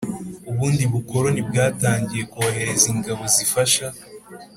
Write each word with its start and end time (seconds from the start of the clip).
ubundi 0.49 0.83
bukoloni 0.91 1.41
bwatangiye 1.47 2.23
kohereza 2.31 2.85
ingabo 2.93 3.23
zifasha. 3.35 3.87